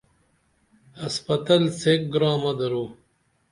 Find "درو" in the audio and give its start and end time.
2.59-2.85